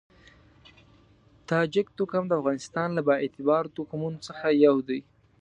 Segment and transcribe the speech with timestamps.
[1.49, 4.99] تاجک توکم د افغانستان له با اعتباره توکمونو څخه یو دی.